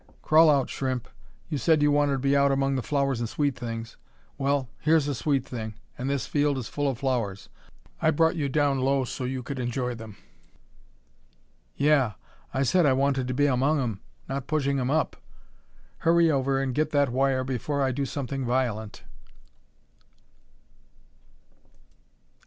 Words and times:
Crawl 0.23 0.49
out, 0.49 0.67
Shrimp. 0.67 1.07
You 1.47 1.59
said 1.59 1.83
you 1.83 1.91
wanted 1.91 2.13
to 2.13 2.17
be 2.17 2.35
out 2.35 2.51
among 2.51 2.73
the 2.75 2.81
flowers 2.81 3.19
and 3.19 3.29
sweet 3.29 3.55
things. 3.55 3.97
Well, 4.35 4.67
here's 4.79 5.07
a 5.07 5.13
sweet 5.13 5.45
thing, 5.45 5.75
and 5.95 6.09
this 6.09 6.25
field 6.25 6.57
is 6.57 6.67
full 6.67 6.89
of 6.89 6.97
flowers. 6.97 7.49
I 8.01 8.09
brought 8.09 8.35
you 8.35 8.49
down 8.49 8.79
low 8.79 9.03
so 9.05 9.25
you 9.25 9.43
could 9.43 9.59
enjoy 9.59 9.93
them." 9.93 10.17
"Yeah! 11.75 12.13
I 12.51 12.63
said 12.63 12.87
I 12.87 12.93
wanted 12.93 13.27
to 13.27 13.35
be 13.35 13.45
among 13.45 13.79
'em 13.79 14.01
not 14.27 14.47
pushing 14.47 14.79
'em 14.79 14.89
up. 14.89 15.17
Hurry 15.99 16.31
over 16.31 16.59
and 16.59 16.73
get 16.73 16.89
that 16.89 17.09
wire 17.09 17.43
before 17.43 17.83
I 17.83 17.91
do 17.91 18.07
something 18.07 18.43
violent." 18.43 19.03